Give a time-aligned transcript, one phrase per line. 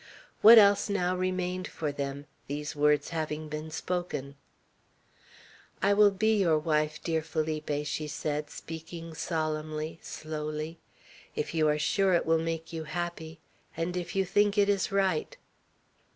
[0.41, 4.33] What else now remained for them, these words having been spoken?
[5.79, 10.79] "I will be your wife, dear Felipe," she said, speaking solemnly, slowly,
[11.35, 13.41] "if you are sure it will make you happy,
[13.77, 15.37] and if you think it is right."